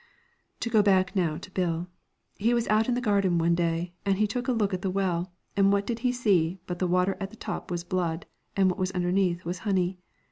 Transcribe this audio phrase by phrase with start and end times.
[0.61, 1.87] To go back now to Bill.
[2.33, 4.89] He was out in the garden one day, and he took a look at the
[4.89, 8.25] well, and what did he see but the water at the top was blood,
[8.57, 9.99] and what was underneath was honey.